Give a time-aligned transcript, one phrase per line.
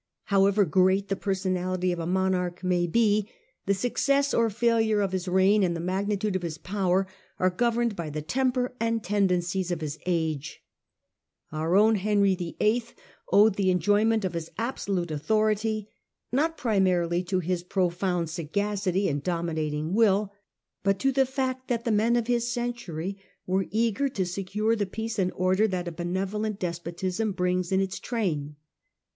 [0.33, 3.29] However great the personality of a monarch may be,
[3.67, 7.05] the success or failure of his reign and the magnitude of his power
[7.37, 10.63] are governed by the temper and tendencies of his age.
[11.51, 12.83] Our own Henry VIII
[13.31, 15.87] owed the enjoyment of his absolute authority
[16.31, 20.33] not primarily to his profound sagacity and dominating will,
[20.81, 24.87] but to the fact that the men of his century were eager to secure the
[24.87, 28.55] peace and order that a benevolent despotism brings in its train.